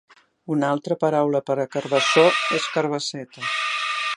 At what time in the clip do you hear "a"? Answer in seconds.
1.63-1.65